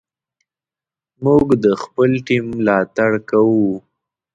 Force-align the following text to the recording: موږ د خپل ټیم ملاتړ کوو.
موږ 1.23 1.47
د 1.63 1.65
خپل 1.81 2.09
ټیم 2.27 2.45
ملاتړ 2.57 3.11
کوو. 3.29 3.67